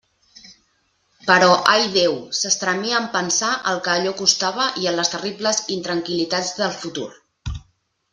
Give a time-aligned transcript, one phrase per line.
[1.25, 5.61] Però ai, Déu!, s'estremia en pensar el que allò li costava i en les terribles
[5.77, 7.07] intranquil·litats del futur.